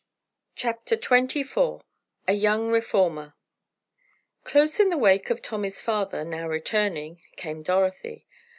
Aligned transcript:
CHAPTER 0.55 0.97
XXIV 0.97 1.83
A 2.27 2.33
YOUNG 2.33 2.69
REFORMER 2.71 3.35
Close 4.43 4.79
in 4.79 4.89
the 4.89 4.97
wake 4.97 5.29
of 5.29 5.43
Tommy's 5.43 5.79
father, 5.79 6.25
now 6.25 6.47
returning, 6.47 7.21
came 7.37 7.61
Dorothy. 7.61 8.25